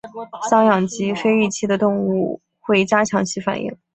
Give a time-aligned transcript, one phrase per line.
[0.49, 3.71] 搔痒及非预期的动作会加强其反应。